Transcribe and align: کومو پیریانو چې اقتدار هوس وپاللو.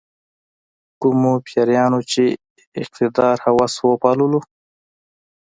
کومو 1.01 1.33
پیریانو 1.45 1.99
چې 2.11 2.23
اقتدار 2.81 3.35
هوس 3.45 3.73
وپاللو. 3.87 4.39